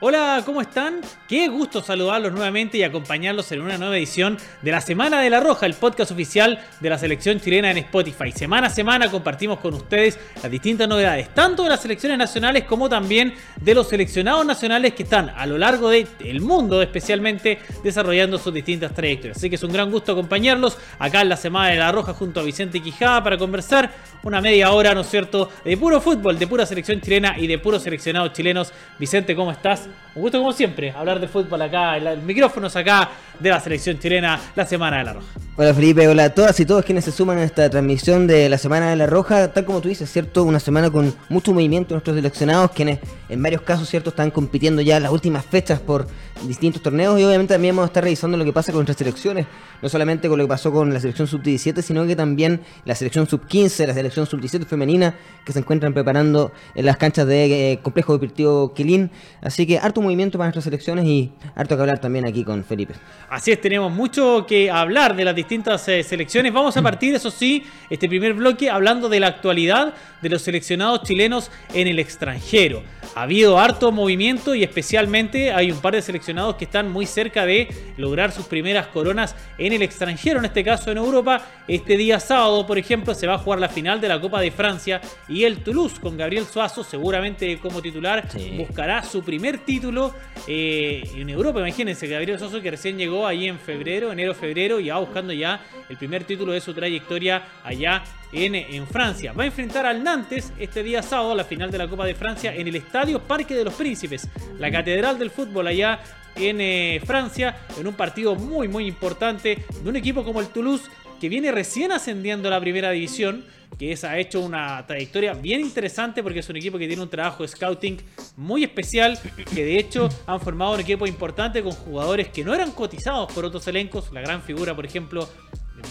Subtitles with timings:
[0.00, 1.00] Hola, ¿cómo están?
[1.26, 5.40] Qué gusto saludarlos nuevamente y acompañarlos en una nueva edición de la Semana de la
[5.40, 8.30] Roja, el podcast oficial de la selección chilena en Spotify.
[8.30, 12.88] Semana a semana compartimos con ustedes las distintas novedades, tanto de las selecciones nacionales como
[12.88, 18.54] también de los seleccionados nacionales que están a lo largo del mundo, especialmente desarrollando sus
[18.54, 19.36] distintas trayectorias.
[19.36, 22.38] Así que es un gran gusto acompañarlos acá en la Semana de la Roja junto
[22.38, 23.90] a Vicente Quijada para conversar
[24.22, 27.58] una media hora, ¿no es cierto?, de puro fútbol, de pura selección chilena y de
[27.58, 28.72] puros seleccionados chilenos.
[28.96, 29.87] Vicente, ¿cómo estás?
[29.88, 30.07] Bye.
[30.18, 33.08] Un gusto como siempre, hablar de fútbol acá, el, micrófonos acá
[33.38, 35.28] de la selección chilena, la Semana de la Roja.
[35.54, 38.58] Hola Felipe, hola a todas y todos quienes se suman a esta transmisión de la
[38.58, 40.42] Semana de la Roja, tal como tú dices, ¿cierto?
[40.42, 44.10] Una semana con mucho movimiento nuestros seleccionados, quienes en varios casos, ¿cierto?
[44.10, 46.08] Están compitiendo ya las últimas fechas por
[46.46, 49.46] distintos torneos y obviamente también vamos a estar revisando lo que pasa con nuestras selecciones,
[49.82, 53.28] no solamente con lo que pasó con la selección sub-17, sino que también la selección
[53.28, 58.12] sub-15, la selección sub-17 femenina, que se encuentran preparando en las canchas de eh, Complejo
[58.12, 59.10] Deportivo Quilín.
[59.42, 62.94] Así que harto movimiento para nuestras selecciones y harto que hablar también aquí con Felipe.
[63.28, 66.52] Así es, tenemos mucho que hablar de las distintas eh, selecciones.
[66.52, 71.02] Vamos a partir, eso sí, este primer bloque hablando de la actualidad de los seleccionados
[71.02, 72.82] chilenos en el extranjero.
[73.14, 77.44] Ha habido harto movimiento y especialmente hay un par de seleccionados que están muy cerca
[77.44, 81.42] de lograr sus primeras coronas en el extranjero, en este caso en Europa.
[81.66, 84.50] Este día sábado, por ejemplo, se va a jugar la final de la Copa de
[84.50, 89.97] Francia y el Toulouse con Gabriel Suazo, seguramente como titular, buscará su primer título
[90.46, 91.60] eh, en Europa.
[91.60, 95.96] Imagínense, Gabriel Suazo que recién llegó ahí en febrero, enero-febrero, y va buscando ya el
[95.96, 99.32] primer título de su trayectoria allá en, en, Francia.
[99.32, 102.54] Va a enfrentar al Nantes este día sábado, la final de la Copa de Francia,
[102.54, 106.00] en el Estadio Parque de los Príncipes, la catedral del fútbol allá
[106.36, 110.88] en eh, Francia, en un partido muy, muy importante de un equipo como el Toulouse,
[111.20, 113.44] que viene recién ascendiendo a la primera división,
[113.78, 117.10] que es, ha hecho una trayectoria bien interesante porque es un equipo que tiene un
[117.10, 117.98] trabajo de scouting
[118.36, 119.18] muy especial,
[119.54, 123.44] que de hecho han formado un equipo importante con jugadores que no eran cotizados por
[123.44, 125.28] otros elencos, la gran figura, por ejemplo,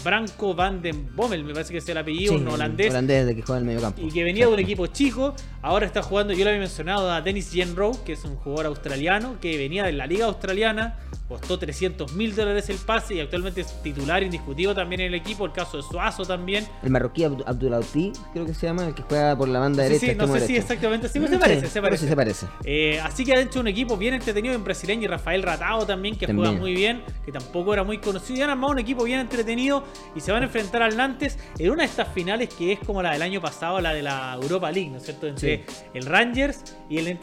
[0.04, 2.90] Branco van den Bommel, me parece que es el apellido, un holandés.
[2.90, 4.02] Holandés de que juega en el medio campo.
[4.02, 7.20] Y que venía de un equipo chico, ahora está jugando, yo le había mencionado a
[7.20, 10.96] Dennis Jenrow, que es un jugador australiano, que venía de la liga australiana,
[11.28, 15.44] costó 300 mil dólares el pase y actualmente es titular indiscutido también en el equipo,
[15.44, 16.66] el caso de Suazo también.
[16.82, 20.06] El marroquí Abdulauti, creo que se llama, el que juega por la banda derecha.
[20.06, 22.08] Sí, no sé si exactamente, sí, se parece, se parece.
[22.08, 22.46] se parece.
[22.64, 26.16] Eh, así que ha hecho un equipo bien entretenido en brasileño y Rafael Ratao también,
[26.16, 29.20] que juega muy bien, que tampoco era muy conocido, y han armado un equipo bien
[29.20, 32.78] entretenido y se van a enfrentar al Nantes en una de estas finales que es
[32.78, 35.26] como la del año pasado, la de la Europa League, ¿no es cierto?
[35.26, 35.47] Entre
[35.94, 37.18] el Rangers y el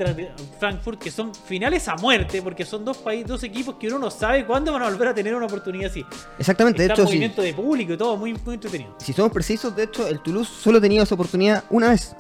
[0.60, 4.12] Frankfurt, que son finales a muerte, porque son dos, países, dos equipos que uno no
[4.12, 6.06] sabe cuándo van a volver a tener una oportunidad así.
[6.40, 7.10] Exactamente, Está de hecho.
[7.10, 8.96] movimiento de público y todo, muy, muy entretenido.
[8.98, 12.16] Si somos precisos, de hecho, el Toulouse solo ha tenido esa oportunidad una vez.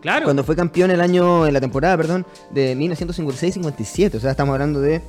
[0.00, 0.24] Claro.
[0.24, 4.16] Cuando fue campeón el año, en la temporada, perdón, de 1956-57.
[4.16, 5.00] O sea, estamos hablando de,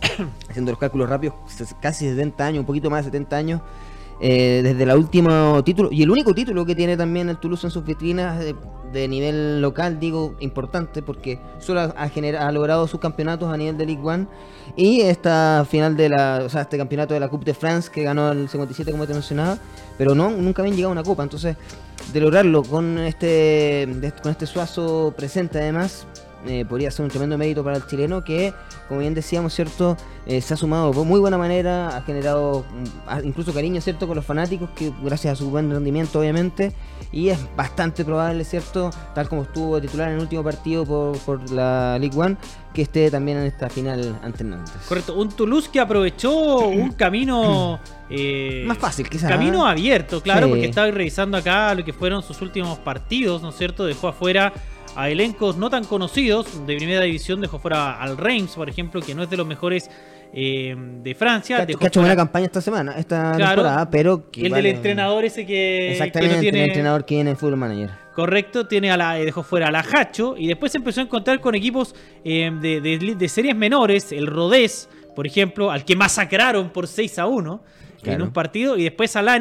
[0.48, 1.34] haciendo los cálculos rápidos,
[1.80, 3.60] casi 70 años, un poquito más de 70 años
[4.20, 7.70] eh, desde el último título y el único título que tiene también el Toulouse en
[7.70, 8.54] sus vitrinas de,
[8.92, 13.84] de nivel local, digo importante porque solo ha, ha, logrado sus campeonatos a nivel de
[13.84, 14.26] Ligue 1
[14.76, 18.02] y esta final de la, o sea, este campeonato de la Coupe de France que
[18.04, 19.58] ganó el 57 como te mencionaba,
[19.98, 21.56] pero no nunca habían llegado a una copa, entonces
[22.12, 26.06] de lograrlo con este con este suazo presente además
[26.46, 28.52] eh, podría ser un tremendo mérito para el chileno que,
[28.88, 29.96] como bien decíamos, ¿cierto?
[30.26, 34.06] Eh, se ha sumado de muy buena manera, ha generado mm, incluso cariño, ¿cierto?
[34.06, 36.72] Con los fanáticos, que gracias a su buen rendimiento, obviamente,
[37.12, 38.90] y es bastante probable, ¿cierto?
[39.14, 42.36] Tal como estuvo titular en el último partido por, por la League One,
[42.72, 44.74] que esté también en esta final ante Nantes.
[44.88, 47.80] Correcto, un Toulouse que aprovechó un camino...
[48.10, 49.30] Eh, Más fácil, quizás.
[49.30, 50.50] Camino abierto, claro, sí.
[50.50, 53.84] porque estaba revisando acá lo que fueron sus últimos partidos, ¿no es cierto?
[53.84, 54.52] Dejó afuera
[54.96, 57.40] a elencos no tan conocidos de primera división.
[57.40, 59.90] Dejó fuera al Reims, por ejemplo, que no es de los mejores
[60.32, 61.58] eh, de Francia.
[61.58, 64.30] Ha hecho buena campaña esta semana, esta claro, temporada, pero.
[64.30, 64.68] Que el vale...
[64.68, 65.92] del entrenador ese que.
[65.92, 66.58] Exactamente, que no tiene...
[66.58, 67.90] el entrenador que viene en Full Manager.
[68.14, 71.54] Correcto, tiene a la, dejó fuera a la Hacho y después empezó a encontrar con
[71.54, 76.86] equipos eh, de, de, de, series menores, el Rodés, por ejemplo, al que masacraron por
[76.86, 77.62] 6 a 1
[78.02, 78.16] claro.
[78.16, 79.38] en un partido, y después a la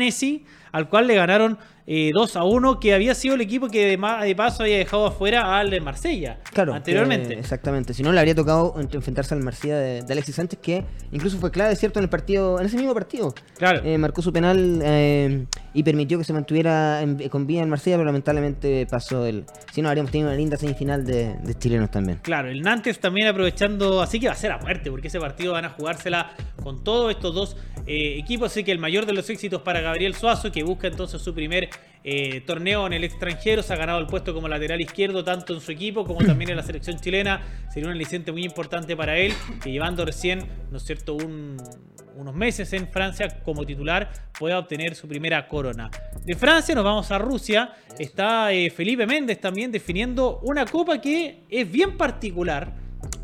[0.75, 1.57] al cual le ganaron
[1.88, 5.06] eh, 2 a 1, que había sido el equipo que de, de paso había dejado
[5.06, 7.36] afuera al de Marsella claro, anteriormente.
[7.36, 10.83] Que, exactamente, si no le habría tocado enfrentarse al Marsella de, de, Alexis Sánchez, que
[11.12, 12.00] incluso fue clave, ¿cierto?
[12.00, 13.33] En el partido, en ese mismo partido.
[13.57, 13.81] Claro.
[13.86, 17.98] Eh, marcó su penal eh, y permitió que se mantuviera en, con vida en Marsella,
[17.98, 19.45] pero lamentablemente pasó el.
[19.71, 22.19] Si no, habríamos tenido una linda semifinal de, de chilenos también.
[22.24, 25.54] Claro, el Nantes también aprovechando, así que va a ser a muerte, porque ese partido
[25.54, 26.31] van a jugársela
[26.63, 27.57] con todos estos dos
[27.88, 28.51] eh, equipos.
[28.51, 31.70] Así que el mayor de los éxitos para Gabriel Suazo, que busca entonces su primer
[32.04, 33.64] eh, torneo en el extranjero.
[33.64, 36.58] Se ha ganado el puesto como lateral izquierdo, tanto en su equipo como también en
[36.58, 37.42] la selección chilena.
[37.74, 39.34] Sería un aliciente muy importante para él,
[39.64, 45.08] que llevando recién, ¿no es cierto?, unos meses en Francia como titular, pueda obtener su
[45.08, 45.90] primera corona.
[46.24, 47.74] De Francia nos vamos a Rusia.
[48.00, 52.74] Está eh, Felipe Méndez también definiendo una copa que es bien particular.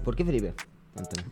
[0.04, 0.54] ¿Por qué Felipe?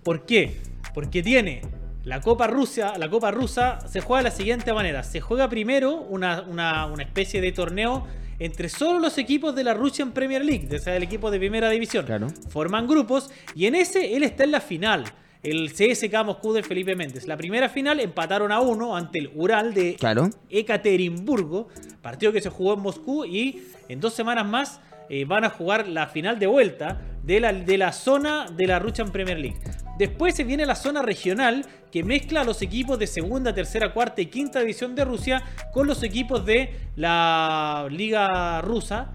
[0.04, 0.62] ¿Por qué?
[0.94, 1.62] Porque tiene
[2.10, 5.04] la Copa Rusia, la Copa Rusa se juega de la siguiente manera.
[5.04, 8.08] Se juega primero una, especie de torneo
[8.40, 11.70] entre solo los equipos de la Russian Premier League, o sea, el equipo de primera
[11.70, 12.08] división.
[12.50, 15.04] Forman grupos y en ese él está en la final.
[15.44, 17.28] El CSK Moscú de Felipe Méndez.
[17.28, 19.96] La primera final empataron a uno ante el Ural de
[20.50, 21.68] Ekaterimburgo,
[22.02, 25.88] partido que se jugó en Moscú y en dos semanas más eh, van a jugar
[25.88, 29.60] la final de vuelta de la, de la zona de la Russian Premier League.
[30.00, 34.22] Después se viene la zona regional que mezcla a los equipos de segunda, tercera, cuarta
[34.22, 35.44] y quinta división de Rusia
[35.74, 39.12] con los equipos de la liga rusa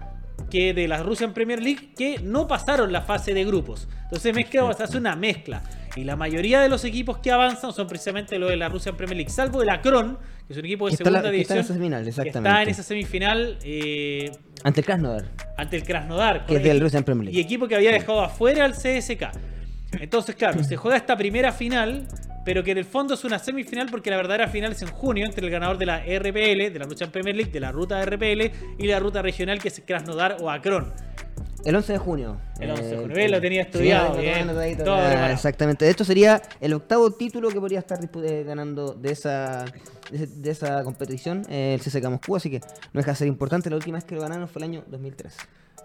[0.51, 3.87] que de la Russian Premier League que no pasaron la fase de grupos.
[4.03, 5.63] Entonces mezcla, se hace una mezcla.
[5.95, 9.17] Y la mayoría de los equipos que avanzan son precisamente los de la Russian Premier
[9.17, 11.41] League, salvo el Akron, que es un equipo de segunda división.
[11.41, 12.49] Está en esa semifinal, exactamente.
[12.49, 13.57] está en esa semifinal.
[13.63, 14.31] Eh,
[14.63, 15.25] ante el Krasnodar.
[15.57, 16.45] Ante el Krasnodar.
[16.45, 17.39] Que es del Russian Premier League.
[17.39, 19.54] Y equipo que había dejado afuera al CSK.
[19.99, 22.07] Entonces, claro, se juega esta primera final,
[22.43, 25.25] pero que en el fondo es una semifinal porque la verdadera final es en junio
[25.25, 28.03] entre el ganador de la RPL, de la lucha en Premier League, de la ruta
[28.05, 30.93] RPL y la ruta regional que es Krasnodar o Akron.
[31.65, 32.37] El 11 de junio.
[32.59, 33.27] El 11 de junio.
[33.27, 34.19] lo tenía estudiado.
[35.31, 35.89] exactamente.
[35.89, 39.65] Esto sería el octavo título que podría estar eh, ganando de esa,
[40.11, 42.35] de, esa competición, el CSK Moscú.
[42.35, 43.71] Así que no deja de ser importante.
[43.71, 45.35] La última vez que lo ganaron fue el año 2003.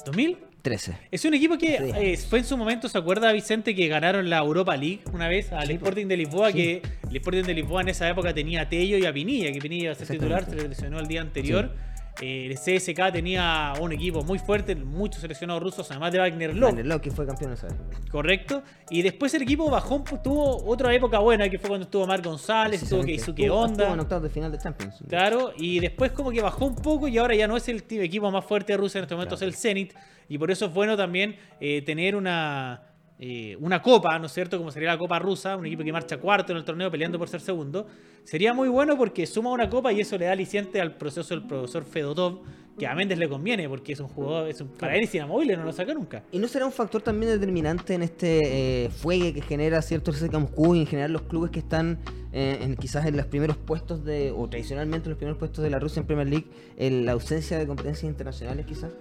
[0.05, 0.37] ¿2000?
[0.63, 0.95] 13.
[1.11, 4.39] Es un equipo que eh, fue en su momento, ¿se acuerda Vicente que ganaron la
[4.39, 6.53] Europa League una vez al Sporting de Lisboa?
[6.53, 9.59] Que el Sporting de Lisboa en esa época tenía a Tello y a Pinilla, que
[9.59, 11.75] Pinilla iba a ser titular, se lesionó el día anterior.
[12.21, 16.71] Eh, el CSK tenía un equipo muy fuerte, muchos seleccionados rusos, además de Wagner Love.
[16.71, 17.77] Wagner Love, que fue campeón esa vez.
[18.11, 18.63] Correcto.
[18.91, 22.83] Y después el equipo bajó, tuvo otra época buena, que fue cuando estuvo Mar González,
[22.83, 23.85] estuvo Keisuke Honda.
[23.85, 24.97] Estuvo en octavos de final de Champions.
[25.09, 28.31] Claro, y después como que bajó un poco y ahora ya no es el equipo
[28.31, 29.95] más fuerte de Rusia en este momento, es el Zenit.
[30.29, 32.83] Y por eso es bueno también eh, tener una
[33.23, 34.57] eh, una copa, ¿no es cierto?
[34.57, 37.29] Como sería la Copa Rusa, un equipo que marcha cuarto en el torneo peleando por
[37.29, 37.87] ser segundo.
[38.25, 41.47] Sería muy bueno porque suma una copa y eso le da aliciente al proceso del
[41.47, 42.41] profesor Fedotov,
[42.79, 45.55] que a Méndez le conviene porque es un jugador, es un, para él es inamovible,
[45.59, 46.25] no lo saca nunca.
[46.33, 50.39] ¿Y no será un factor también determinante en este eh, fuegue que genera cierto CSKA
[50.39, 51.99] Moscú y en general los clubes que están
[52.33, 55.69] eh, en, quizás en los primeros puestos de, o tradicionalmente en los primeros puestos de
[55.69, 56.47] la Rusia en Premier League,
[56.79, 58.93] en la ausencia de competencias internacionales quizás?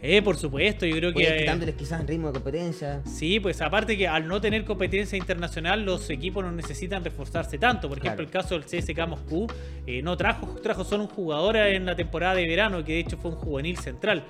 [0.00, 1.38] Eh, por supuesto, yo creo que.
[1.38, 3.02] Quitándoles quizás ritmo de competencia.
[3.04, 7.88] Sí, pues aparte que al no tener competencia internacional, los equipos no necesitan reforzarse tanto.
[7.88, 9.46] Por ejemplo, el caso del CSK Moscú
[9.86, 13.16] eh, no trajo, trajo solo un jugador en la temporada de verano, que de hecho
[13.16, 14.24] fue un juvenil central.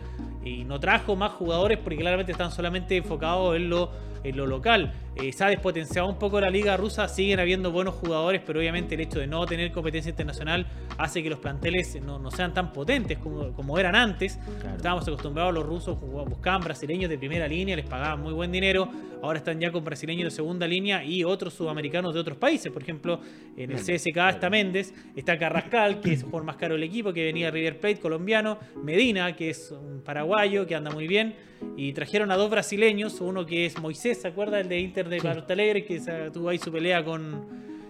[0.49, 3.91] Y no trajo más jugadores porque claramente están solamente enfocados en lo
[4.25, 4.93] en lo local.
[5.17, 8.95] Eh, se ha despotenciado un poco la liga rusa, siguen habiendo buenos jugadores, pero obviamente
[8.95, 10.67] el hecho de no tener competencia internacional
[10.97, 14.39] hace que los planteles no, sean tan potentes como, como eran antes.
[14.77, 18.89] Estábamos acostumbrados, los rusos buscaban brasileños de primera línea, les pagaban muy buen dinero,
[19.23, 22.71] ahora están ya con brasileños de segunda línea y otros sudamericanos de otros países.
[22.71, 23.21] Por ejemplo,
[23.57, 27.25] en el CSK está Méndez, está Carrascal, que es el más caro del equipo, que
[27.25, 31.35] venía River Plate, colombiano, Medina, que es un paraguayo, que anda muy bien,
[31.77, 34.61] y trajeron a dos brasileños, uno que es Moisés, ¿se acuerda?
[34.61, 35.27] El de Inter de sí.
[35.27, 36.01] Alegre, que
[36.33, 37.45] tuvo ahí su pelea con,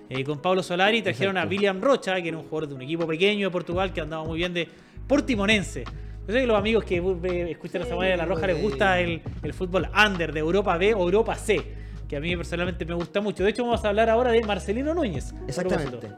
[0.09, 1.03] eh, con Pablo Solari.
[1.03, 4.01] Trajeron a William Rocha, que era un jugador de un equipo pequeño de Portugal, que
[4.01, 4.67] andaba muy bien de
[5.07, 5.85] Portimonense.
[6.27, 7.03] Yo sé que los amigos que
[7.51, 10.95] escuchan la semana de la Roja les gusta el, el fútbol under de Europa B
[10.95, 11.61] o Europa C,
[12.09, 13.45] que a mí personalmente me gusta mucho.
[13.45, 15.35] De hecho, vamos a hablar ahora de Marcelino Núñez.
[15.47, 16.09] Exactamente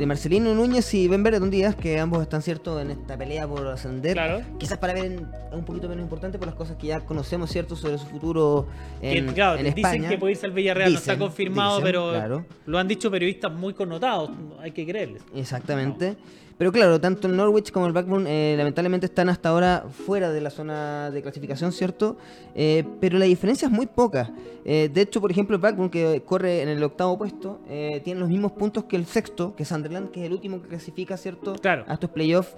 [0.00, 3.66] de Marcelino Núñez y Ben Beretton Díaz, que ambos están cierto en esta pelea por
[3.66, 4.18] ascender.
[4.58, 5.20] Quizás para ver
[5.52, 8.66] un poquito menos importante por las cosas que ya conocemos, cierto, sobre su futuro
[9.02, 12.88] en, que, claro, Dicen que puede irse al Villarreal, no está confirmado, pero lo han
[12.88, 14.30] dicho periodistas muy connotados,
[14.60, 15.22] hay que creerles.
[15.34, 16.16] Exactamente.
[16.60, 20.42] Pero claro, tanto el Norwich como el Blackburn eh, lamentablemente están hasta ahora fuera de
[20.42, 22.18] la zona de clasificación, ¿cierto?
[22.54, 24.30] Eh, pero la diferencia es muy poca.
[24.66, 27.60] Eh, de hecho, por ejemplo, el Blackburn, que corre en el octavo puesto,
[28.04, 30.68] tiene los mismos puntos que el sexto, que es Sunderland, que es el último que
[30.68, 31.54] clasifica, ¿cierto?
[31.54, 31.86] Claro.
[31.88, 32.54] A estos playoffs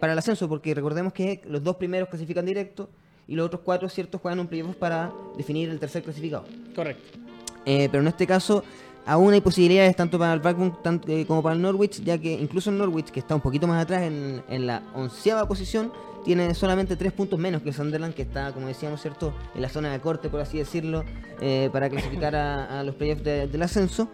[0.00, 2.88] para el ascenso, porque recordemos que los dos primeros clasifican directo
[3.28, 4.18] y los otros cuatro, ¿cierto?
[4.18, 6.46] Juegan un playoff para definir el tercer clasificado.
[6.74, 7.18] Correcto.
[7.66, 8.64] pero en este caso
[9.06, 12.70] aún hay posibilidades tanto para el Blackburn eh, como para el Norwich, ya que incluso
[12.70, 15.92] el Norwich, que está un poquito más atrás en, en la onceava posición,
[16.26, 19.32] tiene solamente tres puntos menos que el Sunderland, que está, como decíamos, ¿cierto?
[19.54, 21.04] en la zona de corte, por así decirlo,
[21.40, 24.08] eh, para clasificar a, los playoffs del ascenso.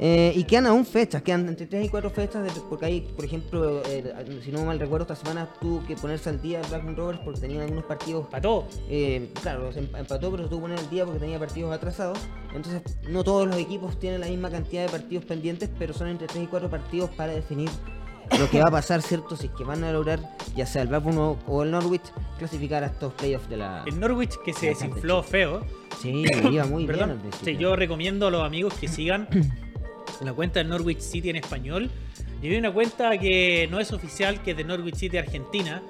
[0.00, 3.24] Eh, y quedan aún fechas, quedan entre 3 y 4 fechas, de- porque hay, por
[3.24, 7.20] ejemplo, eh, si no mal recuerdo, esta semana tuvo que ponerse al día Blackburn Rovers
[7.24, 8.66] porque tenían algunos partidos todo.
[8.88, 11.72] eh, claro, se emp- empató, pero se tuvo que poner al día porque tenía partidos
[11.72, 12.18] atrasados.
[12.54, 16.26] Entonces, no todos los equipos tienen la misma cantidad de partidos pendientes, pero son entre
[16.26, 17.70] 3 y 4 partidos para definir
[18.38, 19.36] lo que va a pasar, ¿cierto?
[19.36, 20.18] Si es que van a lograr,
[20.56, 22.02] ya sea el Blackburn o, o el Norwich,
[22.38, 23.84] clasificar a estos playoffs de la.
[23.86, 25.64] El Norwich que se desinfló feo.
[26.00, 27.18] Sí, iba muy bien al Perdón.
[27.20, 27.44] principio.
[27.54, 29.28] Sí, yo recomiendo a los amigos que sigan
[30.22, 31.90] la cuenta del Norwich City en español.
[32.42, 35.82] Y hay una cuenta que no es oficial, que es de Norwich City Argentina.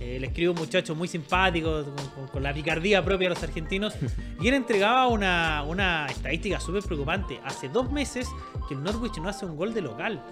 [0.00, 3.42] Eh, le escribe un muchacho muy simpático, con, con- con la picardía propia de los
[3.42, 3.94] argentinos.
[4.38, 7.40] Y él entregaba una, una estadística súper preocupante.
[7.42, 8.28] Hace dos meses
[8.68, 10.22] que el Norwich no hace un gol de local.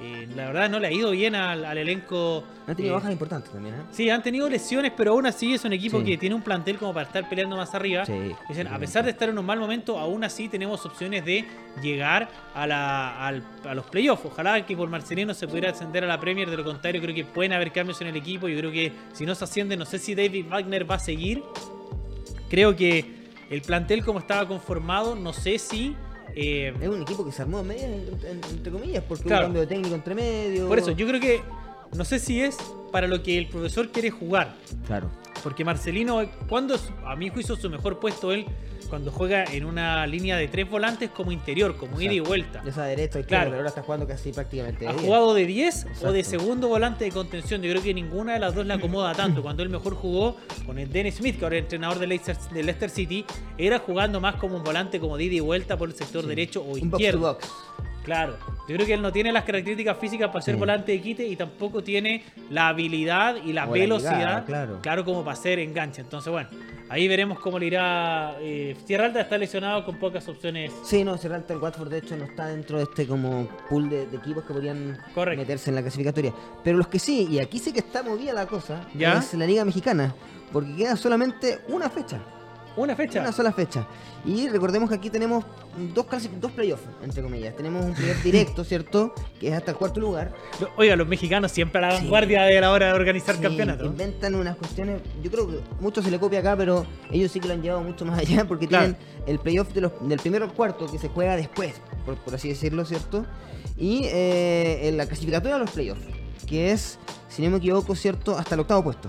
[0.00, 2.42] Eh, la verdad no le ha ido bien al, al elenco.
[2.66, 3.78] han tenido eh, bajas importantes también, ¿eh?
[3.90, 6.06] Sí, han tenido lesiones, pero aún así es un equipo Sí.
[6.06, 8.06] que tiene un plantel como para estar peleando más arriba.
[8.06, 8.32] Sí.
[8.48, 11.44] Dicen, a pesar de estar en un mal momento, aún así tenemos opciones de
[11.82, 14.24] llegar a, la, al- a los playoffs.
[14.24, 17.24] Ojalá que por Marcelino se pudiera ascender a la Premier, de lo contrario creo que
[17.26, 18.48] pueden haber cambios en el equipo.
[18.48, 21.42] Yo creo que si no se asciende, no sé si David Wagner va a seguir.
[22.48, 23.04] Creo que
[23.50, 25.94] el plantel como estaba conformado, no sé si...
[26.34, 28.08] eh, Es un equipo que se armó en-
[28.50, 29.46] entre comillas, porque Claro.
[29.46, 30.68] hubo un cambio de técnico entre medio.
[30.68, 31.40] por eso, yo creo que...
[31.94, 32.56] No sé si es
[32.92, 34.54] para lo que el profesor quiere jugar.
[34.86, 35.10] Claro.
[35.42, 38.46] Porque Marcelino, cuando a mi juicio su mejor puesto él,
[38.90, 42.60] cuando juega en una línea de tres volantes como interior, como ida y vuelta.
[42.66, 43.44] Esa derecha y Claro.
[43.50, 44.86] pero ahora está jugando casi prácticamente.
[44.88, 47.62] ¿Ha jugado de 10 o de segundo volante de contención?
[47.62, 49.42] Yo creo que ninguna de las dos le acomoda tanto.
[49.42, 52.62] Cuando él mejor jugó con el Dennis Smith, que ahora es entrenador de Leicester, de
[52.64, 53.24] Leicester City,
[53.56, 56.28] era jugando más como un volante como de ida y vuelta por el sector Sí.
[56.28, 57.20] derecho o Un box to izquierdo.
[57.20, 57.48] box.
[58.04, 60.58] Claro, yo creo que él no tiene las características físicas para ser Sí.
[60.60, 65.04] volante de quite y tampoco tiene la habilidad y la O la velocidad, llegada, claro.
[65.04, 66.00] como para hacer enganche.
[66.00, 66.48] Entonces, bueno,
[66.88, 68.36] ahí veremos cómo le irá.
[68.40, 70.72] Eh, Sierra Alta está lesionado con pocas opciones.
[70.82, 74.06] Sí, no, Serralta el Watford de hecho no está dentro de este como pool de,
[74.06, 75.42] de equipos que podrían Correcto.
[75.42, 76.32] meterse en la clasificatoria.
[76.64, 79.18] Pero los que sí, y aquí sí que está movida la cosa, ¿Ya?
[79.18, 80.14] es la Liga Mexicana,
[80.52, 82.18] porque queda solamente una fecha,
[82.80, 83.20] Una fecha.
[83.20, 83.86] una sola fecha.
[84.24, 85.44] Y recordemos que aquí tenemos
[85.94, 86.06] dos,
[86.40, 87.54] dos playoffs, entre comillas.
[87.56, 89.14] Tenemos un playoff directo, ¿cierto?
[89.38, 90.32] Que es hasta el cuarto lugar.
[90.76, 92.02] Oiga, los mexicanos siempre a la Sí.
[92.02, 93.86] vanguardia de la hora de organizar Sí, campeonatos.
[93.86, 97.48] Inventan unas cuestiones, yo creo que mucho se le copia acá, pero ellos sí que
[97.48, 98.94] lo han llevado mucho más allá porque Claro.
[98.94, 102.34] tienen el playoff de los- del primero al cuarto que se juega después, por, por
[102.34, 103.24] así decirlo, ¿cierto?
[103.76, 106.02] Y eh, en la clasificatoria de los playoffs,
[106.46, 108.36] que es, si no me equivoco, ¿cierto?
[108.36, 109.08] Hasta el octavo puesto.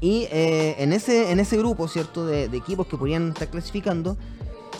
[0.00, 2.24] Y eh, en, ese, en ese grupo, ¿cierto?
[2.26, 4.16] De, de equipos que podrían estar clasificando,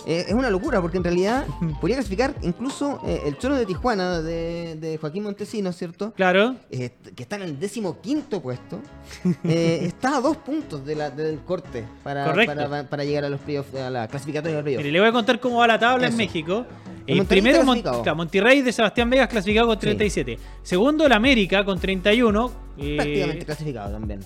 [0.06, 1.44] eh, es una locura porque en realidad
[1.80, 6.12] podría clasificar incluso eh, el Cholo de Tijuana de, de Joaquín Montesinos, ¿cierto?
[6.14, 6.54] Claro.
[6.70, 8.80] eh, que está en el décimo quinto puesto,
[9.44, 13.74] está a dos puntos de la- del corte para, para, para llegar a los playoffs,
[13.74, 14.86] a la clasificatoria de los playoffs.
[14.92, 16.16] le voy a contar cómo va la tabla en.
[16.16, 16.64] México.
[17.06, 18.02] El primero, está Mon- clasificado.
[18.02, 19.80] claro, Monterrey de Sebastián Vegas clasificado con Sí.
[19.86, 20.38] 37.
[20.62, 22.50] Segundo, el América con 31.
[22.76, 24.20] eh, Prácticamente clasificado también.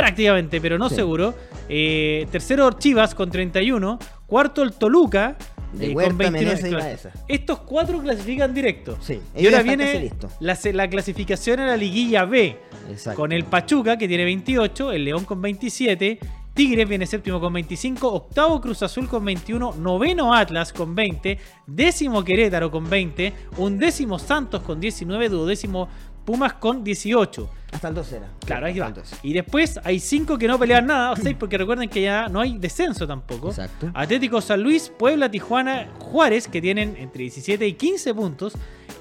[0.00, 0.96] Prácticamente, pero no Sí.
[0.96, 1.34] seguro.
[1.68, 3.98] Eh, tercero, Chivas con 31.
[4.26, 5.36] Cuarto, el Toluca.
[5.78, 6.30] Eh, con Huerta, 29.
[6.46, 6.84] Menezes y Claro.
[6.84, 7.10] Baeza.
[7.28, 8.98] Estos cuatro clasifican directo.
[9.00, 12.56] Sí, Y ahora viene la clasificación a la liguilla B.
[12.90, 13.20] Exacto.
[13.20, 16.18] Con el Pachuca, que tiene 28, el León con 27,
[16.52, 21.38] Tigres viene séptimo con 25, octavo Cruz Azul con 21, noveno Atlas con 20,
[21.68, 25.88] décimo Querétaro con 20, undécimo Santos con 19, duodécimo
[26.30, 27.50] Pumas con 18.
[27.72, 28.28] Hasta el 2 era.
[28.46, 28.86] Claro, ahí va.
[28.86, 29.16] el 12.
[29.24, 32.40] Y después hay cinco que no pelean nada, o seis porque recuerden que ya no
[32.40, 33.48] hay descenso tampoco.
[33.48, 33.90] Exacto.
[33.94, 38.52] Atlético San Luis, Puebla, Tijuana, Juárez, que tienen entre 17 y 15 puntos.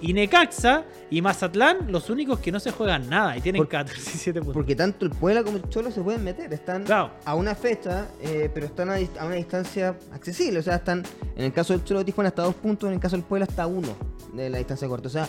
[0.01, 3.95] Y Necaxa y Mazatlán, los únicos que no se juegan nada y tienen Por- 14
[4.01, 4.53] 17 puntos.
[4.55, 6.51] Porque tanto el Puebla como el Cholo se pueden meter.
[6.51, 7.11] Están Claro.
[7.25, 10.59] a una fecha, eh, pero están a, a una distancia accesible.
[10.59, 11.03] O sea, están,
[11.35, 13.45] en el caso del Cholo de Tijuana hasta dos puntos, en el caso del Puebla
[13.47, 13.89] hasta uno
[14.33, 15.07] de la distancia corta.
[15.07, 15.27] O sea,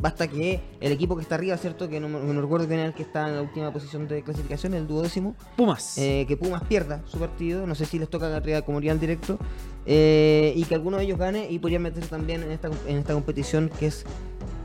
[0.00, 1.88] basta que el equipo que está arriba, ¿cierto?
[1.88, 4.74] Que no, no recuerdo quién era el que está en la última posición de clasificación,
[4.74, 5.34] el duodécimo.
[5.56, 5.96] Pumas.
[5.98, 9.38] eh, que Pumas pierda su partido, no sé si les toca arriba como rival directo,
[9.86, 13.14] eh, y que alguno de ellos gane y podrían meterse también en esta, en esta
[13.14, 14.04] competición que es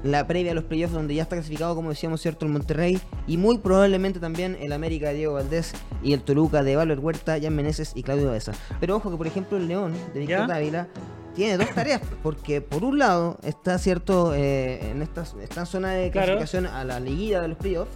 [0.04, 3.38] la previa a los playoffs donde ya está clasificado, como decíamos, cierto, el Monterrey y
[3.38, 7.56] muy probablemente también el América de Diego Valdés y el Toluca de Valver Huerta, Jan
[7.56, 8.54] Meneses y Claudio Baeza.
[8.80, 10.48] Pero ojo que, por ejemplo, el León de Víctor.
[10.48, 10.88] Dávila
[11.38, 16.12] tiene dos tareas, porque por un lado está cierto eh, en esta, esta zona de
[16.12, 16.34] Claro.
[16.34, 17.92] clasificación a la liguilla de los playoffs,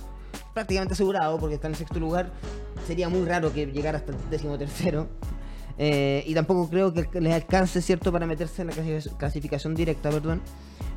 [0.53, 2.31] prácticamente asegurado porque está en sexto lugar.
[2.88, 5.07] Sería muy raro que llegara hasta el décimo tercero.
[5.77, 10.12] Eh, y tampoco creo que les alcance, ¿cierto?, para meterse en la clasific- clasificación directa,
[10.12, 10.39] perdón.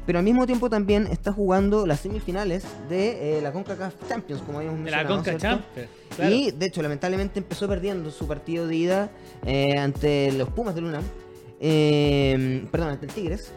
[0.05, 4.59] Pero al mismo tiempo también está jugando las semifinales de eh, la CONCACAF Champions, como
[4.59, 5.65] habíamos de la mencionado, Conca ¿cierto?
[5.65, 5.89] Champions.
[6.15, 6.35] Claro.
[6.35, 9.11] Y de hecho, lamentablemente empezó perdiendo su partido de ida
[9.47, 11.01] eh, ante los Pumas de Luna.
[11.67, 13.53] Eh, perdón, ante el Tigres.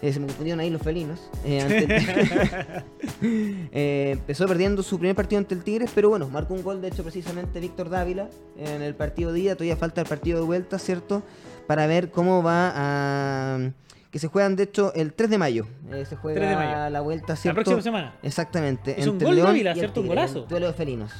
[0.00, 1.30] eh, se me confundieron ahí los felinos.
[1.44, 2.84] eh, ante el-
[3.72, 6.88] Eh, empezó perdiendo su primer partido ante el Tigres, pero bueno, marcó un gol, de
[6.88, 9.54] hecho, precisamente Víctor Dávila en el partido de ida.
[9.56, 11.22] Todavía falta el partido de vuelta, ¿cierto?
[11.66, 13.58] Para ver cómo va a.
[14.10, 15.66] Que se juegan, de hecho, el 3 de mayo.
[15.90, 16.90] Eh, se juega 3 de mayo.
[16.90, 17.56] la vuelta, La ¿cierto?
[17.62, 18.14] próxima semana.
[18.22, 19.00] Exactamente.
[19.00, 20.00] Es un gol León Dávila, ¿cierto?
[20.02, 20.42] Un golazo.
[20.44, 21.12] el Duelo de felinos.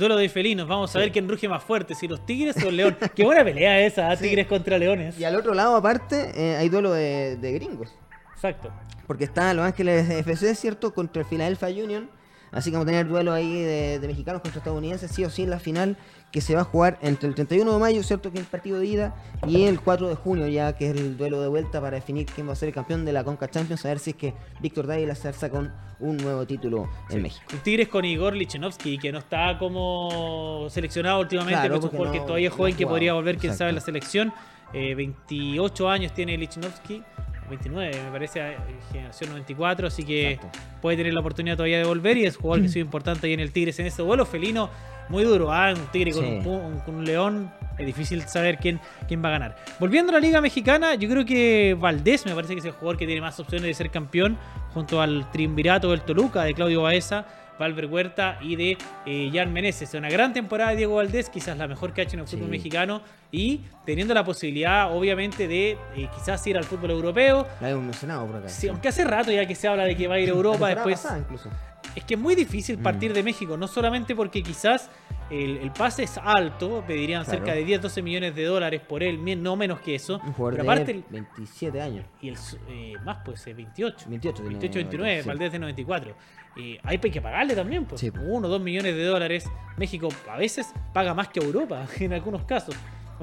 [0.00, 0.66] Duelo de felinos.
[0.66, 2.96] Vamos a ver quién ruge más fuerte, si los Tigres o el León.
[3.14, 4.16] Qué buena pelea esa, ¿eh?
[4.16, 4.24] Sí.
[4.24, 5.20] Tigres contra Leones.
[5.20, 7.94] Y al otro lado, aparte, eh, hay duelo de, de gringos.
[8.34, 8.72] Exacto.
[9.06, 10.94] Porque está Los Ángeles FC, ¿cierto?
[10.94, 12.10] Contra el Philadelphia Union.
[12.52, 15.42] Así que vamos a tener duelo ahí de, de mexicanos contra estadounidenses, sí o sí,
[15.44, 15.96] en la final
[16.32, 18.30] que se va a jugar entre el 31 de mayo, ¿cierto?
[18.30, 19.14] Que es el partido de ida,
[19.48, 22.48] y el 4 de junio, ya que es el duelo de vuelta para definir quién
[22.48, 24.86] va a ser el campeón de la Conca Champions, a ver si es que Víctor
[24.86, 27.44] Dávila se alza con un nuevo título en México.
[27.64, 31.96] Tigres con Igor Lichenovsky, que no está como seleccionado últimamente, Claro, pero es un porque
[31.96, 33.58] jugador que no- todavía es joven que podría volver, quién Exacto.
[33.58, 34.32] sabe, en la selección.
[34.72, 37.02] Eh, 28 años tiene Lichenovsky,
[37.50, 38.56] 29 me parece, eh,
[38.92, 40.58] generación 94, así que Exacto.
[40.80, 43.26] puede tener la oportunidad todavía de volver y es un jugador que ha sido importante
[43.26, 44.70] ahí en el Tigres en ese vuelo felino
[45.08, 45.72] muy duro, ¿ah?
[45.76, 46.30] un Tigre con, Sí.
[46.30, 49.56] un, pu- un- con un león, es difícil saber quién, quién va a ganar.
[49.80, 52.96] Volviendo a la Liga Mexicana, yo creo que Valdés me parece que es el jugador
[52.96, 54.38] que tiene más opciones de ser campeón
[54.72, 57.26] junto al triunvirato del Toluca de Claudio Baeza.
[57.60, 59.92] Valver Huerta y de eh, Jan Meneses.
[59.94, 62.46] Una gran temporada de Diego Valdés, quizás la mejor que ha hecho en el fútbol
[62.46, 62.50] Sí.
[62.50, 67.46] mexicano y teniendo la posibilidad, obviamente, de eh, quizás ir al fútbol europeo.
[67.60, 68.48] La hemos mencionado por acá.
[68.48, 70.68] Sí, aunque hace rato ya que se habla de que va a ir a Europa
[70.68, 70.96] después.
[71.00, 71.50] pasada, incluso.
[71.96, 72.82] Es que es muy difícil Mm.
[72.82, 74.90] partir de México, no solamente porque quizás
[75.30, 77.38] el, el pase es alto, pedirían Claro.
[77.38, 80.20] cerca de 10, 12 millones de dólares por él, no menos que eso.
[80.24, 82.04] Un jugador Pero de aparte, el- 27 años.
[82.20, 82.36] y el,
[82.68, 84.06] eh, más pues eh, 28.
[84.08, 85.28] 28 tiene 28, 29, sí.
[85.28, 86.14] Valdés de 94.
[86.56, 88.00] Eh, hay que pagarle también, pues.
[88.00, 88.24] Sí, pues.
[88.26, 89.48] Uno o dos millones de dólares.
[89.76, 92.74] México a veces paga más que Europa, en algunos casos.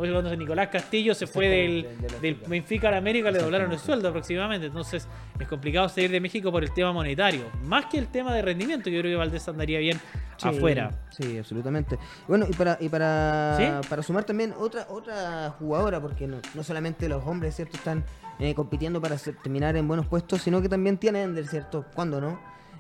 [0.04, 2.38] Ejemplo, cuando Nicolás Castillo se fue del.
[2.48, 4.68] Benfica a la América, le doblaron el sueldo aproximadamente.
[4.68, 5.08] Entonces
[5.40, 7.44] es complicado salir de México por el tema monetario.
[7.64, 10.00] Más que el tema de rendimiento, yo creo que Valdés andaría bien
[10.38, 10.92] Sí, afuera.
[11.10, 11.98] Sí, absolutamente.
[12.28, 13.88] Bueno, y para y para, ¿Sí?
[13.90, 17.76] para sumar también otra otra jugadora, porque no, no solamente los hombres, ¿cierto?
[17.78, 18.04] Están
[18.40, 21.86] eh, compitiendo para ser- terminar en buenos puestos, sino que también tiene Ender, ¿cierto?
[21.96, 22.40] ¿Cuándo no?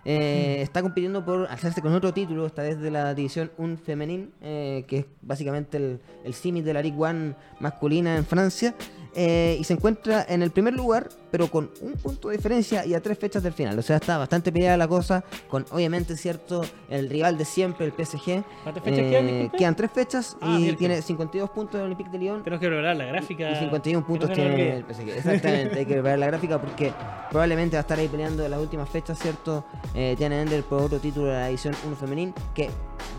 [0.10, 4.32] Eh, Está compitiendo por hacerse con otro título, esta vez de la división Un Femenil,
[4.42, 8.74] eh, que es básicamente el, el símil de la Ligue 1 masculina en Francia.
[9.16, 12.94] Eh, y se encuentra en el primer lugar, pero con un punto de diferencia y
[12.94, 13.78] a tres fechas del final.
[13.78, 16.62] O sea, está bastante peleada la cosa, con obviamente, ¿cierto?
[16.90, 18.44] El rival de siempre, el PSG.
[18.64, 19.58] ¿Cuántas fechas quedan, Eh, disculpe?
[19.58, 20.78] quedan tres fechas Ah, y miércoles.
[20.78, 22.44] tiene 52 puntos el Olympique de Lyon.
[22.44, 23.52] Tenemos que preparar la gráfica.
[23.52, 25.10] Y 51 que puntos tiene el PSG.
[25.18, 26.94] Exactamente, hay que ver la gráfica porque
[27.30, 29.66] probablemente va a estar ahí peleando en las últimas fechas, ¿cierto?
[29.94, 32.70] Eh, tiene Ender por otro título de la edición 1 femenil, que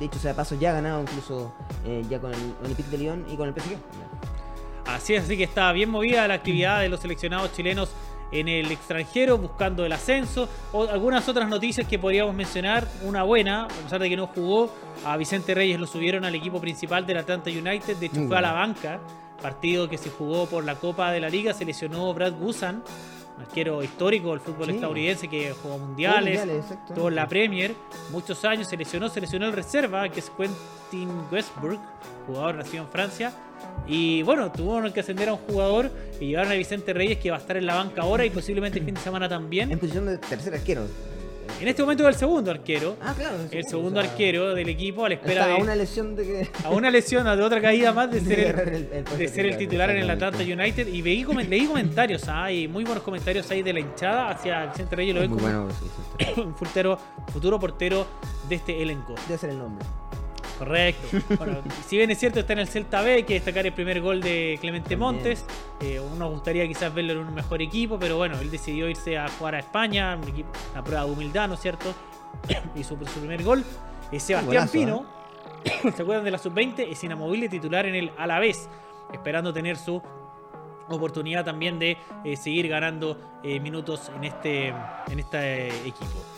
[0.01, 1.53] dicho sea de paso ya ha ganado incluso
[1.85, 3.77] eh, ya con el Olympique de Lyon y con el PSG.
[4.89, 7.91] Así es, así que está bien movida la actividad de los seleccionados chilenos
[8.33, 10.49] en el extranjero, buscando el ascenso.
[10.73, 12.89] O algunas otras noticias que podríamos mencionar.
[13.03, 14.75] Una buena, a pesar de que no jugó,
[15.05, 17.97] a Vicente Reyes lo subieron al equipo principal del Atlanta United.
[17.97, 19.01] De hecho, Muy fue a la banca.
[19.43, 21.53] Partido que se jugó por la Copa de la Liga.
[21.55, 22.83] Se lesionó Brad Gusan,
[23.41, 24.73] arquero histórico del fútbol Sí.
[24.73, 26.39] estadounidense que jugó mundiales.
[26.45, 26.79] Mundiales.
[26.95, 27.75] Tuvo en la Premier
[28.11, 31.81] muchos años, se lesionó, se lesionó el reserva, que es Quentin Westbrook,
[32.27, 33.33] jugador nacido en Francia.
[33.87, 37.37] Y bueno, tuvieron que ascender a un jugador y llevaron a Vicente Reyes, que va
[37.37, 39.79] a estar en la banca ahora y posiblemente el fin de semana En también.
[39.79, 40.83] posición de tercer arquero.
[41.61, 43.37] En este momento es el segundo arquero, Ah, claro.
[43.51, 46.15] el segundo o sea, arquero del equipo a la espera Está a de una lesión
[46.17, 46.49] de que.
[46.65, 49.29] a una lesión, a de otra caída más de de ser el, el- el de
[49.29, 50.39] ser el titular en el Atlanta.
[50.39, 50.87] United.
[50.87, 55.15] Y leí comentarios, ah, y muy buenos comentarios ahí de la hinchada hacia Vicente Reyes.
[55.15, 55.87] Lo ven Muy como bueno, sí,
[56.19, 56.41] sí, sí.
[56.41, 56.99] un futuro,
[57.33, 58.07] futuro portero
[58.49, 59.15] de este elenco.
[59.27, 59.85] Debe ser el nombre.
[60.59, 61.19] Correcto.
[61.37, 64.01] Bueno, si bien es cierto, está en el Celta B, hay que destacar el primer
[64.01, 65.15] gol de Clemente También.
[65.15, 65.45] Montes.
[65.81, 69.29] Eh, uno gustaría quizás verlo en un mejor equipo, pero bueno, él decidió irse a
[69.29, 71.95] jugar a España, un equipo, una prueba de humildad, ¿no es cierto?
[72.77, 73.65] Hizo su primer gol.
[74.11, 75.07] Eh, Sebastián golazo, Pino,
[75.95, 76.87] ¿se acuerdan de la sub-20?
[76.91, 78.69] Es inamovible titular en el Alavés,
[79.13, 80.03] esperando tener su
[80.89, 86.38] oportunidad también de eh, seguir ganando eh, minutos en este, en este eh, equipo.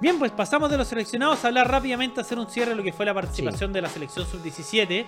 [0.00, 2.82] Bien, pues pasamos de los seleccionados a hablar rápidamente, a hacer un cierre de lo
[2.84, 5.06] que fue la participación de la selección sub-17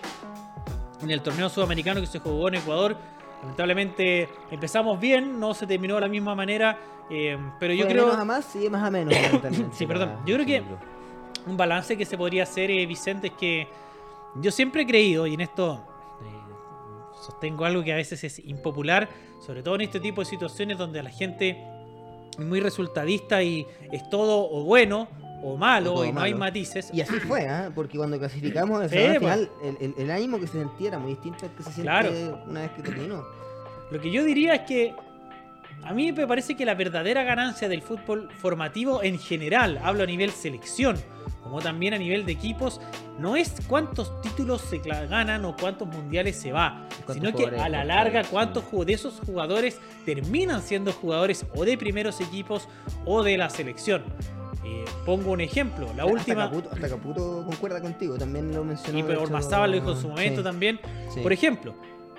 [1.03, 2.97] en el torneo sudamericano que se jugó en Ecuador.
[3.43, 6.77] Lamentablemente empezamos bien, no se terminó de la misma manera,
[7.09, 9.15] eh, pero yo creo menos a más y de más a menos.
[9.73, 10.17] Sí, perdón.
[10.27, 10.65] Yo creo que- sí,
[11.47, 13.69] un balance que se podría hacer, eh, Vicente, es que
[14.37, 15.87] yo siempre he creído, y en esto
[16.23, 19.09] eh, sostengo algo que a veces es impopular,
[19.41, 21.65] sobre todo en este tipo de situaciones donde la gente
[22.39, 25.09] muy resultadista y es todo o bueno
[25.43, 26.91] o malo O todo y no hay matices.
[26.93, 27.71] Y así fue, ¿ah?
[27.75, 29.19] porque cuando clasificamos el Sí, al pues.
[29.19, 31.83] final, el, el- el ánimo que se sentía era muy distinto al que se siente
[31.83, 32.11] Claro.
[32.47, 33.25] una vez que terminó.
[33.91, 34.95] Lo que yo diría es que
[35.85, 40.07] a mí me parece que la verdadera ganancia del fútbol formativo en general, hablo a
[40.07, 40.97] nivel selección,
[41.43, 42.81] como también a nivel de equipos,
[43.19, 47.85] no es cuántos títulos se ganan o cuántos mundiales se va, sino que a la
[47.85, 52.69] larga cuántos de esos jugadores terminan siendo jugadores o de primeros equipos
[53.05, 54.05] o de la selección.
[54.65, 56.45] Eh, pongo un ejemplo, la última...
[56.45, 58.99] Hasta Caputo, concuerda contigo, también lo mencionó.
[58.99, 60.79] Y pero Ormazábal lo dijo en su momento también.
[61.23, 61.75] Por ejemplo,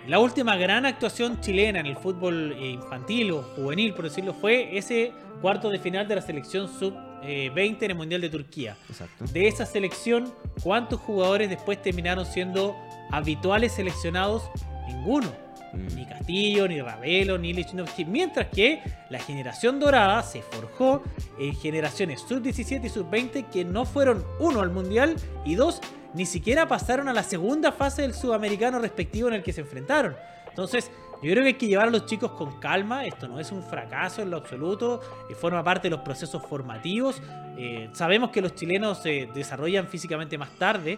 [0.07, 5.11] la última gran actuación chilena en el fútbol infantil o juvenil, por decirlo, fue ese
[5.41, 8.77] cuarto de final de la selección sub-20 eh, en el Mundial de Turquía.
[8.89, 9.25] Exacto.
[9.25, 10.33] De esa selección,
[10.63, 12.75] ¿cuántos jugadores después terminaron siendo
[13.11, 14.49] habituales seleccionados?
[14.87, 15.31] Ninguno.
[15.73, 15.95] Mm.
[15.95, 18.05] Ni Castillo, ni Ravelo, ni Lichnowsky.
[18.05, 21.03] Mientras que la generación dorada se forjó
[21.39, 25.81] en generaciones sub-17 y sub-20 que no fueron, uno, al Mundial y dos,
[26.13, 30.15] ni siquiera pasaron a la segunda fase del sudamericano respectivo en el que se enfrentaron.
[30.49, 30.91] Entonces,
[31.23, 33.05] yo creo que hay que llevar a los chicos con calma.
[33.05, 35.01] Esto no es un fracaso en lo absoluto.
[35.29, 37.21] Eh, forma parte de los procesos formativos.
[37.63, 40.97] Eh, sabemos que los chilenos se desarrollan físicamente más tarde.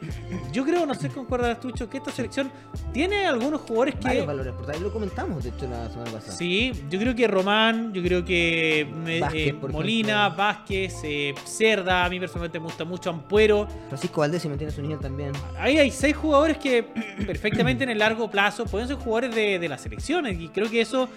[0.53, 2.49] Yo creo, no sé si concuerdas, Tucho, que esta selección
[2.93, 4.07] tiene algunos jugadores que.
[4.07, 6.31] Varios valores, por ahí lo comentamos, de hecho, la semana pasada.
[6.31, 11.01] Sí, yo creo que Román, yo creo que eh, Molina, Vázquez,
[11.43, 13.67] Cerda, a mí personalmente me gusta mucho, Ampuero.
[13.89, 15.33] Francisco Valdés se mantiene su nivel también.
[15.59, 16.83] Ahí hay seis jugadores que
[17.27, 21.09] perfectamente en el largo plazo pueden ser jugadores de la selección y creo que eso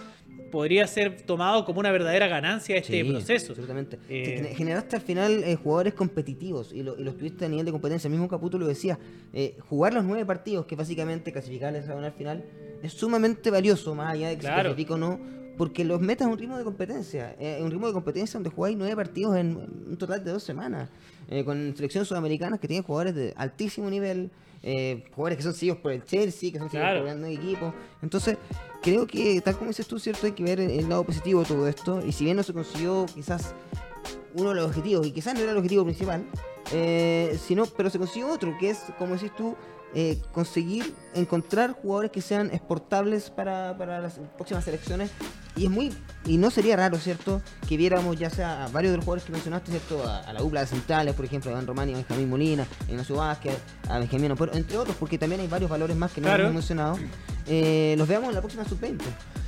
[0.51, 3.53] podría ser tomado como una verdadera ganancia de este proceso.
[3.53, 3.99] Absolutamente.
[4.09, 8.09] Eh, generaste al final eh, jugadores competitivos y, lo, los tuviste a nivel de competencia.
[8.09, 8.99] El mismo Caputo lo decía.
[9.33, 12.45] Eh, jugar los nueve partidos, que básicamente clasificarles a al final,
[12.83, 14.75] es sumamente valioso, más allá de que claro.
[14.77, 15.19] se o no,
[15.57, 17.35] porque los metas a un ritmo de competencia.
[17.61, 20.89] un ritmo de competencia donde jugáis nueve partidos en un total de dos semanas.
[21.45, 24.31] con selecciones sudamericanas que tienen jugadores de altísimo nivel
[24.69, 27.73] eh, jugadores que son seguidos por el Chelsea, que son seguidos por grandes equipos.
[28.03, 28.37] Entonces,
[28.83, 31.69] creo que, tal como dices tú, cierto, hay que ver el, lado positivo de todo
[31.69, 32.05] esto.
[32.05, 33.55] Y si bien no se consiguió quizás
[34.35, 36.25] uno de los objetivos, y quizás no era el objetivo principal,
[36.73, 39.55] eh, sino, pero se consiguió otro, que es, como decís tú,
[39.95, 45.11] eh, conseguir encontrar jugadores que sean exportables para, las próximas selecciones.
[45.57, 45.91] Y es muy
[46.27, 49.33] y no sería raro cierto que viéramos ya sea a varios de los jugadores que
[49.33, 52.67] mencionaste cierto a, la dupla de centrales por ejemplo a Iván Romani a Benjamín Molina
[52.87, 53.57] a Ignacio Vázquez
[53.89, 56.99] a Benjamín pero entre otros porque también hay varios valores más que no hemos mencionado.
[57.47, 59.01] Eh, los veamos en la próxima sub-20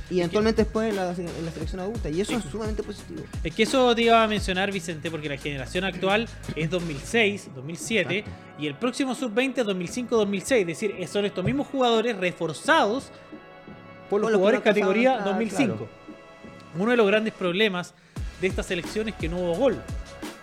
[0.09, 2.09] y eventualmente después en la, selección adulta.
[2.09, 3.21] Y eso es sumamente positivo.
[3.43, 8.23] Es que eso te iba a mencionar, Vicente, porque la generación actual es 2006, 2007,
[8.57, 10.55] y el próximo sub-20 es 2005-2006.
[10.61, 13.11] Es decir, son estos mismos jugadores reforzados
[14.09, 15.87] por los jugadores categoría 2005.
[16.77, 17.93] Uno de los grandes problemas
[18.41, 19.77] de esta selección es que no hubo gol.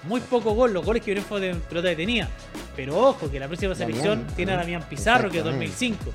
[0.05, 2.29] Muy poco gol, los goles que fue de pelota detenida.
[2.77, 6.13] Pero ojo, que la próxima selección tiene a Damián Pizarro, que es 2005.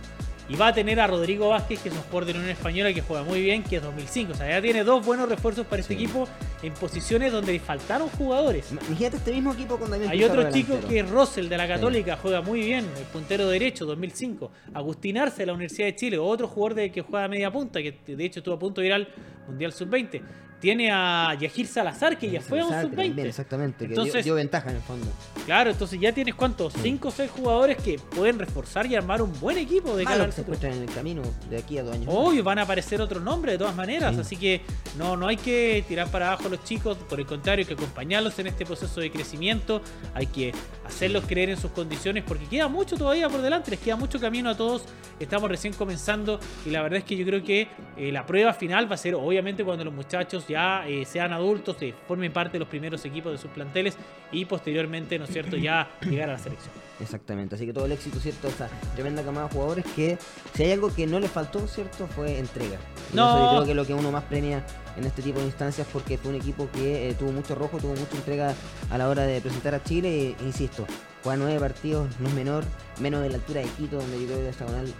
[0.51, 2.91] Y va a tener a Rodrigo Vázquez, que es un jugador de la Unión Española
[2.91, 4.33] que juega muy bien, que es 2005.
[4.33, 6.27] O sea, ya tiene dos buenos refuerzos para este equipo
[6.61, 8.69] en posiciones donde le faltaron jugadores.
[8.69, 12.17] Imagínate este mismo equipo con Damián Hay otro chico que es Rossell de la Católica,
[12.21, 14.51] juega muy bien, el puntero derecho, 2005.
[14.73, 17.81] Agustín Arce de la Universidad de Chile, otro jugador de, que juega a media punta,
[17.81, 19.07] que de hecho estuvo a punto de ir al
[19.47, 20.21] Mundial Sub-20.
[20.61, 23.25] Tiene a Yajir Salazar, que ya fue a un sub-20.
[23.25, 25.07] Exactamente, que dio, ventaja en el fondo.
[25.45, 26.73] Claro, entonces ya tienes cuántos?
[26.83, 30.41] 5 o 6 jugadores que pueden reforzar y armar un buen equipo de cara se
[30.41, 32.07] encuentran en el camino de aquí a dos años.
[32.07, 34.61] Obvio, van a aparecer otros nombres de todas maneras, así que
[34.99, 37.73] no, no hay que tirar para abajo a los chicos, por el contrario, hay que
[37.73, 39.81] acompañarlos en este proceso de crecimiento,
[40.13, 40.53] hay que
[40.85, 44.51] hacerlos creer en sus condiciones, porque queda mucho todavía por delante, les queda mucho camino
[44.51, 44.83] a todos,
[45.19, 48.89] estamos recién comenzando y la verdad es que yo creo que eh, la prueba final
[48.89, 52.59] va a ser obviamente cuando los muchachos ya eh, sean adultos, que formen parte de
[52.59, 53.97] los primeros equipos de sus planteles
[54.31, 56.90] y posteriormente, ¿no es cierto?, ya llegar a la selección.
[57.01, 58.47] Exactamente, así que todo el éxito, ¿cierto?
[58.47, 60.17] O sea, tremenda camada de jugadores que
[60.53, 62.07] si hay algo que no le faltó, ¿cierto?
[62.07, 62.77] Fue entrega.
[63.13, 63.49] no.
[63.49, 64.63] creo que lo que uno más premia
[64.97, 67.95] en este tipo de instancias porque fue un equipo que eh, tuvo mucho rojo, tuvo
[67.95, 68.53] mucha entrega
[68.89, 70.85] a la hora de presentar a Chile e, insisto,
[71.23, 72.63] juega nueve partidos, no es menor,
[72.99, 74.93] menos de la altura de Quito, donde yo creo que hexagonal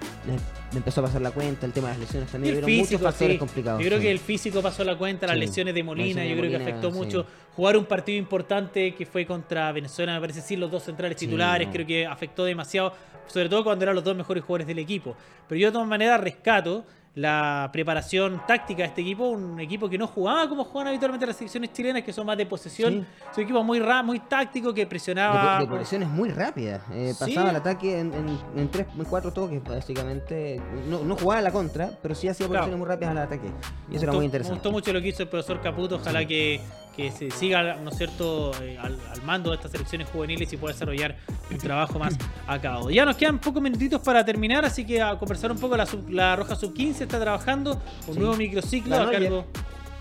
[0.72, 3.02] me empezó a pasar la cuenta, el tema de las lesiones también, el físico, muchos
[3.02, 3.82] factores complicados.
[3.82, 6.58] Yo creo que el físico pasó la cuenta, las lesiones de Molina, yo creo que
[6.58, 7.26] afectó mucho.
[7.56, 11.68] Jugar un partido importante que fue contra Venezuela, me parece sí, los dos centrales titulares,
[11.72, 12.94] creo que afectó demasiado,
[13.28, 15.16] sobre todo cuando eran los dos mejores jugadores del equipo.
[15.48, 19.98] Pero yo de todas maneras rescato la preparación táctica de este equipo, un equipo que
[19.98, 23.06] no jugaba como juegan habitualmente las selecciones chilenas, que son más de posesión.
[23.30, 25.60] Es un equipo muy ra muy táctico que presionaba.
[25.60, 26.82] De, de muy rápidas.
[26.94, 28.14] Eh, pasaba el ataque en,
[28.56, 30.62] en, tres, en cuatro toques, básicamente.
[30.88, 33.52] No, no jugaba a la contra, pero sí hacía posiciones muy rápidas al ataque.
[33.92, 34.54] Y eso era muy interesante.
[34.54, 35.96] Me gustó mucho lo que hizo el profesor Caputo.
[35.98, 36.62] Ojalá que,
[36.96, 40.74] que se siga, ¿no es cierto?, eh, al, mando de estas selecciones juveniles y pueda
[40.74, 41.16] desarrollar
[41.50, 42.90] un trabajo más acabado.
[42.90, 46.36] Ya nos quedan pocos minutitos para terminar, así que a conversar un poco la, la
[46.36, 49.46] Roja Sub 15 está trabajando un nuevo microciclo a cargo.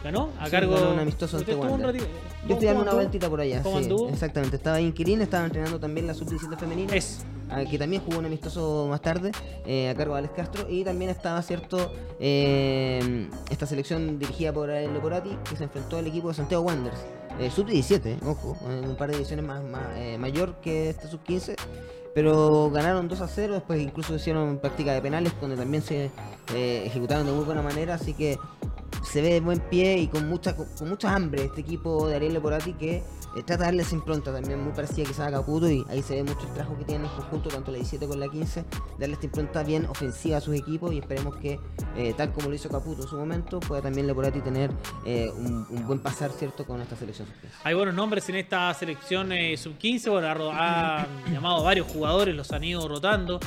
[0.03, 1.87] Ganó a Sí, cargo ganó un amistoso ante Wander.
[1.87, 2.11] ratito- Yo
[2.43, 3.63] ¿Cómo- estoy dando una vueltita por allá.
[3.63, 4.09] ¿Cómo sí, anduvo?
[4.09, 4.57] exactamente.
[4.57, 6.95] Estaba ahí en Quirín, estaba entrenando también la sub-17 femenina.
[6.95, 7.25] Es.
[7.51, 9.33] ah, que también jugó un amistoso más tarde
[9.67, 14.71] eh, a cargo de Alex Castro y también estaba cierto eh, esta selección dirigida por
[14.71, 17.01] el Leporati que se enfrentó al equipo de Santiago Wanderers
[17.41, 19.83] eh, sub 17 ojo en un par de ediciones más, más,
[20.19, 21.57] mayor que esta sub 15
[22.15, 26.11] pero ganaron 2 a 0 después incluso hicieron práctica de penales donde también se
[26.55, 28.39] eh, ejecutaron de muy buena manera así que
[29.11, 32.35] se ve de buen pie y con mucha con mucha hambre este equipo de Ariel
[32.35, 33.03] Leporati que eh,
[33.45, 36.23] trata de darle esa impronta también muy parecida quizás a Caputo y ahí se ve
[36.23, 38.65] mucho el trabajo que tienen en conjunto tanto la 17 con la 15
[38.99, 41.59] darle esta impronta bien ofensiva a sus equipos y esperemos que
[41.97, 44.71] eh, tal como lo hizo Caputo en su momento pueda también Leporati tener
[45.05, 47.51] eh, un, un buen pasar cierto con esta selección sub-15.
[47.65, 50.11] Hay buenos nombres en esta selección eh, sub-15.
[50.11, 53.41] Bueno, ha, ha llamado a varios jugadores, los han ido rotando.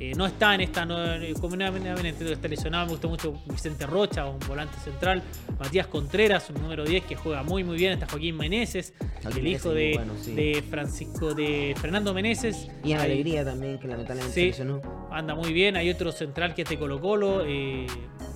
[0.00, 2.86] Eh, no está en esta, no, eh, como entiendo que está lesionado.
[2.86, 5.22] Me gusta mucho Vicente Rocha, un volante central.
[5.58, 7.92] Matías Contreras, un número 10 que juega muy, muy bien.
[7.92, 10.34] Está Joaquín Meneses, Joaquín el hijo de, muy bueno, sí.
[10.34, 12.68] de Francisco, de Fernando Meneses.
[12.82, 14.46] Y en alegría también que lamentablemente Sí.
[14.46, 14.80] lesionó.
[15.10, 15.76] anda muy bien.
[15.76, 17.44] Hay otro central que es de Colo Colo.
[17.46, 17.86] eh,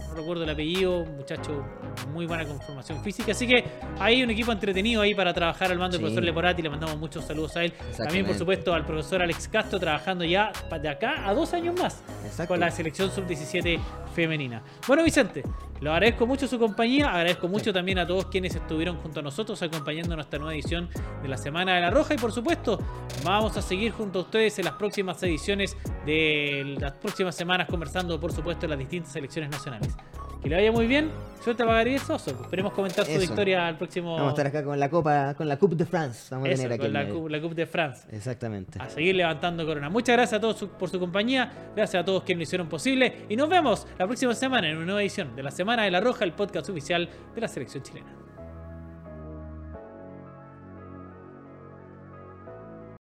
[0.09, 1.07] no recuerdo el apellido.
[1.07, 1.65] Muchacho
[2.13, 3.33] muy buena conformación física.
[3.33, 3.65] Así que
[3.99, 6.03] hay un equipo entretenido ahí para trabajar al mando del Sí.
[6.05, 6.63] profesor Leporati.
[6.63, 7.73] Le mandamos muchos saludos a él.
[7.97, 12.03] También, por supuesto, al profesor Alex Castro trabajando ya de acá a dos años más
[12.25, 12.49] Exacto.
[12.49, 13.79] con la selección sub-17
[14.15, 14.63] femenina.
[14.87, 15.43] Bueno, Vicente,
[15.81, 17.09] lo agradezco mucho su compañía.
[17.13, 20.89] Agradezco mucho también a todos quienes estuvieron junto a nosotros acompañando nuestra nueva edición
[21.23, 22.15] de la Semana de la Roja.
[22.15, 22.79] Y por supuesto,
[23.25, 25.77] vamos a seguir junto a ustedes en las próximas ediciones
[26.07, 29.97] de las próximas semanas conversando, por supuesto, en las distintas selecciones nacionales.
[30.45, 31.11] Que le vaya muy bien.
[31.43, 32.31] Suelta para Gabriel Soso.
[32.31, 34.13] Esperemos comentar su victoria al próximo.
[34.15, 36.29] Vamos a estar acá con la Copa, con la Coupe de France.
[36.31, 37.07] Vamos a Eso, tener aquí con la.
[37.09, 38.79] Coupe- la Coupe de France Exactamente.
[38.81, 39.91] a seguir levantando corona.
[39.91, 43.27] Muchas gracias a todos su- por su compañía, gracias a todos quienes lo hicieron posible
[43.29, 46.01] y nos vemos la próxima semana en una nueva edición de la Semana de la
[46.01, 48.07] Roja, el podcast oficial de la selección chilena.